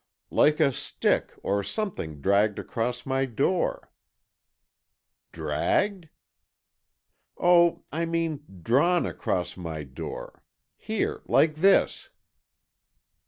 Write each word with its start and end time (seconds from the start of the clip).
"Like 0.31 0.59
a 0.59 0.73
stick 0.73 1.31
or 1.43 1.61
something 1.61 2.21
dragged 2.21 2.57
across 2.57 3.05
my 3.05 3.25
door." 3.25 3.91
"Dragged?" 5.31 6.09
"Oh, 7.37 7.83
I 7.91 8.05
mean, 8.05 8.43
drawn 8.63 9.05
across 9.05 9.55
my 9.57 9.83
door,—here, 9.83 11.21
like 11.27 11.53
this." 11.57 12.09